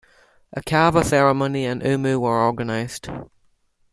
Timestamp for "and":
1.65-1.83